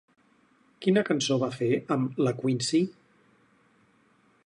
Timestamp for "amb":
1.97-2.19